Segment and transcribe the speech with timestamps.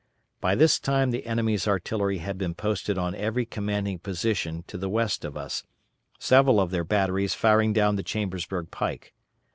[0.39, 4.89] By this time the enemy's artillery had been posted on every commanding position to the
[4.89, 5.63] west of us,
[6.17, 9.13] several of their batteries firing down the Chambersburg pike.